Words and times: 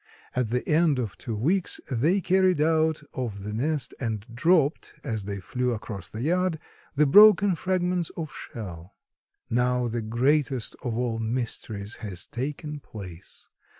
At 0.35 0.49
the 0.49 0.67
end 0.67 0.97
of 0.97 1.15
two 1.15 1.35
weeks 1.35 1.79
they 1.91 2.21
carried 2.21 2.59
out 2.59 3.03
of 3.13 3.43
the 3.43 3.53
nest 3.53 3.93
and 3.99 4.25
dropped, 4.33 4.95
as 5.03 5.25
they 5.25 5.39
flew 5.39 5.73
across 5.73 6.09
the 6.09 6.23
yard, 6.23 6.57
the 6.95 7.05
broken 7.05 7.53
fragments 7.53 8.09
of 8.17 8.33
shell. 8.33 8.95
Now 9.47 9.87
the 9.87 10.01
greatest 10.01 10.75
of 10.81 10.97
all 10.97 11.19
mysteries 11.19 11.97
has 11.97 12.25
taken 12.25 12.79
place. 12.79 13.47